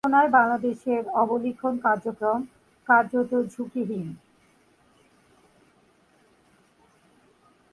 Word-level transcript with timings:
সার্বিক 0.03 0.07
বিবেচনায় 0.07 0.35
বাংলাদেশের 0.37 1.03
অবলিখন 1.21 1.73
কার্যক্রম 1.85 2.39
কার্যত 2.89 3.31
ঝুঁকিহীন। 3.53 4.07